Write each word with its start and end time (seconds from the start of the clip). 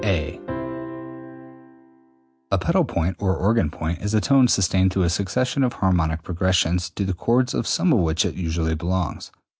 A 0.03 0.39
pedal 2.59 2.85
point 2.85 3.17
(or 3.19 3.37
organ 3.37 3.69
point) 3.69 3.99
is 4.01 4.15
a 4.15 4.19
tone 4.19 4.47
sustained 4.47 4.91
through 4.91 5.03
a 5.03 5.11
succession 5.11 5.63
of 5.63 5.73
harmonic 5.73 6.23
progressions, 6.23 6.89
to 6.95 7.05
the 7.05 7.13
chords 7.13 7.53
of 7.53 7.67
some 7.67 7.93
of 7.93 7.99
which 7.99 8.25
it 8.25 8.33
usually 8.33 8.73
belongs. 8.73 9.31